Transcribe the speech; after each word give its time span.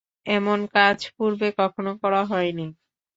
এমন 0.31 0.59
কাজ 0.75 0.97
পূর্বে 1.15 1.47
কখনো 1.59 1.91
করা 2.01 2.21
হয়নি। 2.31 2.67